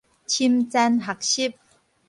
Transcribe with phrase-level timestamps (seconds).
[0.03, 1.53] 深層學習